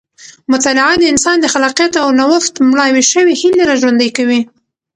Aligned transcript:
مطالعه 0.51 0.95
د 0.99 1.03
انسان 1.13 1.37
د 1.41 1.45
خلاقیت 1.53 1.93
او 2.03 2.07
نوښت 2.19 2.53
مړاوې 2.69 3.03
شوې 3.11 3.33
هیلې 3.41 3.63
راژوندۍ 3.71 4.09
کوي. 4.17 4.41